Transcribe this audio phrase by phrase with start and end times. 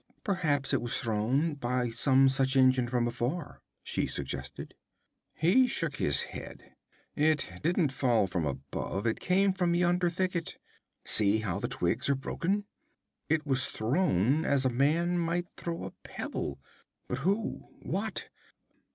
[0.23, 4.73] 'Perhaps it was thrown by some such engine from afar,' she suggested.
[5.35, 6.73] He shook his head.
[7.15, 9.05] 'It didn't fall from above.
[9.05, 10.57] It came from yonder thicket.
[11.05, 12.65] See how the twigs are broken?
[13.29, 16.57] It was thrown as a man might throw a pebble.
[17.07, 17.67] But who?
[17.83, 18.27] What?